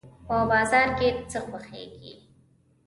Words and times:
په 0.27 0.35
بازار 0.51 0.87
کې 0.97 1.07
څه 1.29 1.39
خوښوئ؟ 1.47 2.13